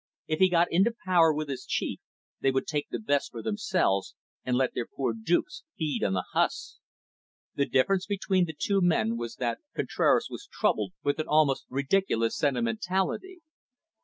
If 0.25 0.39
he 0.39 0.49
got 0.49 0.71
into 0.71 0.95
power 1.05 1.31
with 1.31 1.47
his 1.47 1.63
chief, 1.63 1.99
they 2.39 2.49
would 2.49 2.65
take 2.65 2.87
the 2.89 2.97
best 2.97 3.29
for 3.29 3.43
themselves 3.43 4.15
and 4.43 4.57
let 4.57 4.73
their 4.73 4.87
poor 4.87 5.13
dupes 5.13 5.63
feed 5.77 6.03
on 6.03 6.13
the 6.13 6.25
husks. 6.33 6.79
The 7.53 7.67
difference 7.69 8.07
between 8.07 8.45
the 8.45 8.55
two 8.57 8.81
men 8.81 9.15
was 9.15 9.35
that 9.35 9.59
Contraras 9.75 10.25
was 10.27 10.49
troubled 10.51 10.93
with 11.03 11.19
an 11.19 11.27
almost 11.27 11.65
ridiculous 11.69 12.35
sentimentality. 12.35 13.41